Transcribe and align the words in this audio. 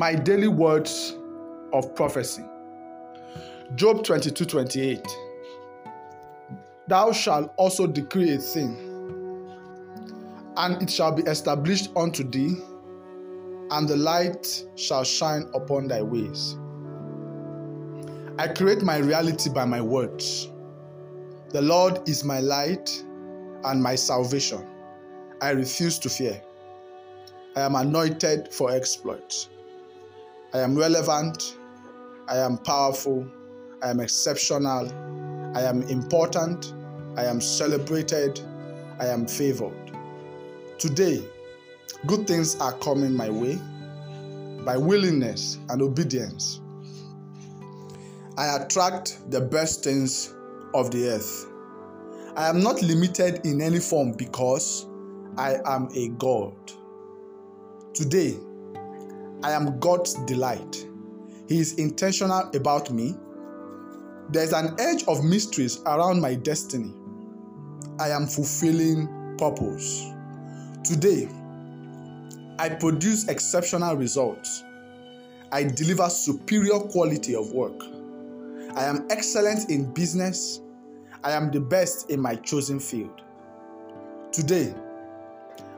My 0.00 0.14
daily 0.14 0.48
words 0.48 1.14
of 1.74 1.94
prophecy. 1.94 2.42
Job 3.74 4.02
22 4.02 4.46
28. 4.46 5.06
Thou 6.88 7.12
shalt 7.12 7.52
also 7.58 7.86
decree 7.86 8.32
a 8.32 8.38
thing, 8.38 8.74
and 10.56 10.82
it 10.82 10.88
shall 10.88 11.12
be 11.12 11.22
established 11.24 11.90
unto 11.96 12.24
thee, 12.24 12.56
and 13.72 13.86
the 13.86 13.98
light 13.98 14.64
shall 14.74 15.04
shine 15.04 15.50
upon 15.52 15.88
thy 15.88 16.00
ways. 16.00 16.56
I 18.38 18.48
create 18.48 18.80
my 18.80 18.96
reality 18.96 19.50
by 19.50 19.66
my 19.66 19.82
words. 19.82 20.48
The 21.50 21.60
Lord 21.60 22.08
is 22.08 22.24
my 22.24 22.40
light 22.40 23.04
and 23.64 23.82
my 23.82 23.96
salvation. 23.96 24.66
I 25.42 25.50
refuse 25.50 25.98
to 25.98 26.08
fear. 26.08 26.40
I 27.54 27.60
am 27.60 27.74
anointed 27.74 28.50
for 28.54 28.70
exploits. 28.70 29.50
I 30.52 30.58
am 30.58 30.76
relevant. 30.76 31.56
I 32.28 32.38
am 32.38 32.58
powerful. 32.58 33.26
I 33.82 33.90
am 33.90 34.00
exceptional. 34.00 34.90
I 35.56 35.62
am 35.62 35.82
important. 35.82 36.74
I 37.16 37.24
am 37.24 37.40
celebrated. 37.40 38.40
I 38.98 39.06
am 39.06 39.26
favored. 39.26 39.92
Today, 40.78 41.24
good 42.06 42.26
things 42.26 42.56
are 42.56 42.72
coming 42.78 43.14
my 43.14 43.30
way 43.30 43.60
by 44.64 44.76
willingness 44.76 45.58
and 45.68 45.82
obedience. 45.82 46.60
I 48.36 48.56
attract 48.56 49.30
the 49.30 49.40
best 49.40 49.84
things 49.84 50.34
of 50.74 50.90
the 50.90 51.10
earth. 51.10 51.46
I 52.36 52.48
am 52.48 52.60
not 52.60 52.82
limited 52.82 53.46
in 53.46 53.60
any 53.60 53.78
form 53.78 54.12
because 54.12 54.86
I 55.36 55.58
am 55.64 55.88
a 55.94 56.08
God. 56.08 56.54
Today, 57.94 58.36
I 59.42 59.52
am 59.52 59.78
God's 59.80 60.14
delight. 60.24 60.86
He 61.48 61.58
is 61.58 61.74
intentional 61.74 62.50
about 62.54 62.90
me. 62.90 63.16
There's 64.28 64.52
an 64.52 64.76
edge 64.78 65.02
of 65.04 65.24
mysteries 65.24 65.80
around 65.86 66.20
my 66.20 66.34
destiny. 66.34 66.92
I 67.98 68.10
am 68.10 68.26
fulfilling 68.26 69.08
purpose. 69.38 70.06
Today, 70.84 71.28
I 72.58 72.68
produce 72.68 73.28
exceptional 73.28 73.96
results. 73.96 74.62
I 75.52 75.64
deliver 75.64 76.08
superior 76.10 76.78
quality 76.78 77.34
of 77.34 77.50
work. 77.52 77.80
I 78.76 78.84
am 78.84 79.06
excellent 79.10 79.70
in 79.70 79.92
business. 79.92 80.60
I 81.24 81.32
am 81.32 81.50
the 81.50 81.60
best 81.60 82.10
in 82.10 82.20
my 82.20 82.36
chosen 82.36 82.78
field. 82.78 83.22
Today, 84.32 84.74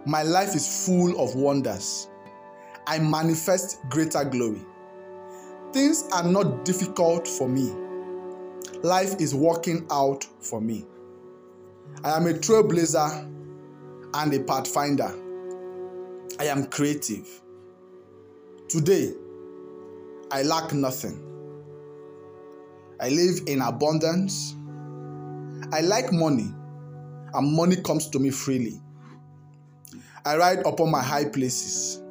my 0.04 0.24
life 0.24 0.54
is 0.54 0.84
full 0.84 1.18
of 1.20 1.36
wonders. 1.36 2.08
I 2.86 2.98
manifest 2.98 3.78
greater 3.88 4.24
glory. 4.24 4.62
Things 5.72 6.08
are 6.12 6.24
not 6.24 6.64
difficult 6.64 7.26
for 7.26 7.48
me. 7.48 7.72
Life 8.82 9.20
is 9.20 9.34
working 9.34 9.86
out 9.90 10.24
for 10.40 10.60
me. 10.60 10.84
I 12.04 12.16
am 12.16 12.26
a 12.26 12.32
trailblazer 12.32 13.28
and 14.14 14.34
a 14.34 14.40
pathfinder. 14.40 15.14
I 16.40 16.46
am 16.46 16.66
creative. 16.66 17.28
Today, 18.68 19.12
I 20.32 20.42
lack 20.42 20.72
nothing. 20.72 21.22
I 23.00 23.10
live 23.10 23.40
in 23.46 23.62
abundance. 23.62 24.56
I 25.72 25.80
like 25.80 26.12
money, 26.12 26.52
and 27.34 27.56
money 27.56 27.76
comes 27.76 28.08
to 28.10 28.18
me 28.18 28.30
freely. 28.30 28.80
I 30.24 30.36
ride 30.36 30.66
upon 30.66 30.90
my 30.90 31.02
high 31.02 31.24
places. 31.26 32.01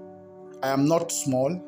I 0.64 0.70
am 0.70 0.88
not 0.88 1.12
small. 1.12 1.60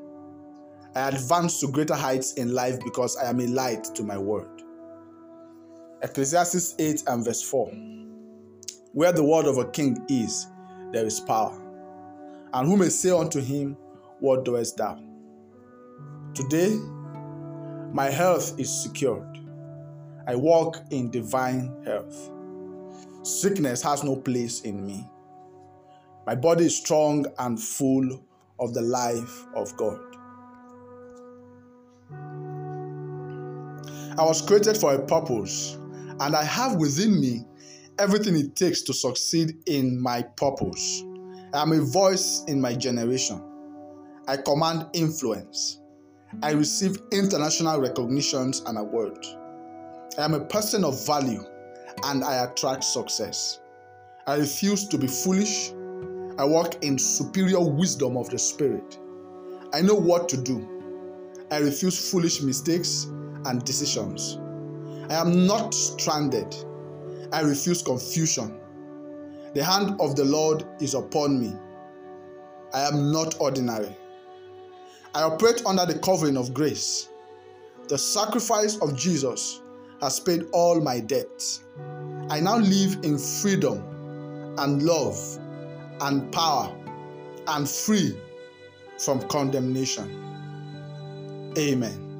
I 0.95 1.08
advance 1.09 1.59
to 1.61 1.67
greater 1.67 1.95
heights 1.95 2.34
in 2.34 2.53
life 2.53 2.79
because 2.84 3.17
I 3.17 3.28
am 3.28 3.40
a 3.40 3.47
light 3.47 3.84
to 3.95 4.03
my 4.03 4.17
world. 4.17 4.62
Ecclesiastes 6.03 6.75
8 6.78 7.03
and 7.07 7.25
verse 7.25 7.41
4. 7.41 7.72
Where 8.91 9.12
the 9.12 9.23
word 9.23 9.45
of 9.45 9.57
a 9.57 9.66
king 9.72 9.97
is, 10.09 10.45
there 10.91 11.06
is 11.06 11.19
power. 11.19 11.59
And 12.53 12.67
who 12.67 12.78
may 12.78 12.90
say 12.90 13.09
unto 13.09 13.41
him, 13.41 13.75
What 14.19 14.45
doest 14.45 14.78
thou? 14.78 15.01
Today, 16.35 16.78
my 17.91 18.12
health 18.12 18.59
is 18.59 18.69
secured. 18.72 19.40
I 20.28 20.35
walk 20.35 20.78
in 20.91 21.09
divine 21.09 21.84
health. 21.84 22.29
Sickness 23.23 23.81
has 23.81 24.03
no 24.03 24.16
place 24.16 24.62
in 24.62 24.85
me. 24.85 25.09
My 26.28 26.35
body 26.35 26.66
is 26.66 26.78
strong 26.78 27.25
and 27.40 27.59
full 27.59 28.22
of 28.59 28.74
the 28.74 28.81
life 28.81 29.46
of 29.56 29.75
God. 29.78 30.00
I 34.18 34.24
was 34.24 34.41
created 34.41 34.78
for 34.78 34.94
a 34.94 35.06
purpose, 35.06 35.74
and 36.19 36.36
I 36.36 36.44
have 36.44 36.75
within 36.75 37.19
me 37.19 37.46
everything 38.00 38.36
it 38.36 38.56
takes 38.56 38.81
to 38.84 38.94
succeed 38.94 39.58
in 39.66 40.00
my 40.00 40.22
purpose. 40.22 41.03
I 41.53 41.62
am 41.62 41.72
a 41.72 41.81
voice 41.81 42.44
in 42.47 42.62
my 42.62 42.75
generation. 42.75 43.41
I 44.28 44.38
command 44.38 44.88
influence. 44.94 45.80
I 46.41 46.52
receive 46.52 47.00
international 47.12 47.80
recognitions 47.80 48.62
and 48.66 48.78
awards. 48.78 49.35
I 50.18 50.25
am 50.25 50.34
a 50.34 50.46
person 50.46 50.84
of 50.84 51.06
value 51.06 51.44
and 52.06 52.24
I 52.24 52.46
attract 52.46 52.84
success. 52.84 53.59
I 54.25 54.38
refuse 54.38 54.88
to 54.88 54.97
be 54.97 55.08
foolish. 55.08 55.74
I 56.38 56.45
walk 56.45 56.83
in 56.83 56.97
superior 56.97 57.59
wisdom 57.59 58.17
of 58.17 58.29
the 58.29 58.39
Spirit. 58.39 58.97
I 59.71 59.81
know 59.81 59.94
what 59.94 60.27
to 60.29 60.38
do. 60.38 60.67
I 61.51 61.57
refuse 61.57 62.09
foolish 62.09 62.41
mistakes 62.41 63.05
and 63.45 63.63
decisions. 63.63 64.39
I 65.11 65.16
am 65.16 65.45
not 65.45 65.75
stranded. 65.75 66.55
I 67.31 67.41
refuse 67.41 67.83
confusion. 67.83 68.59
The 69.53 69.63
hand 69.63 69.95
of 69.99 70.16
the 70.16 70.25
Lord 70.25 70.66
is 70.81 70.95
upon 70.95 71.39
me. 71.39 71.53
I 72.73 72.81
am 72.88 73.11
not 73.11 73.39
ordinary. 73.39 73.95
I 75.13 75.22
operate 75.22 75.63
under 75.67 75.85
the 75.85 75.99
covering 75.99 76.38
of 76.38 76.53
grace. 76.53 77.09
The 77.88 77.97
sacrifice 77.97 78.77
of 78.77 78.95
Jesus 78.97 79.61
has 80.01 80.19
paid 80.19 80.47
all 80.51 80.81
my 80.81 80.99
debts. 80.99 81.63
I 82.29 82.39
now 82.39 82.57
live 82.57 82.97
in 83.03 83.19
freedom 83.19 83.83
and 84.57 84.81
love 84.81 85.39
and 86.03 86.31
power 86.31 86.74
and 87.47 87.68
free 87.68 88.18
from 89.00 89.22
condemnation. 89.28 90.08
Amen. 91.58 92.12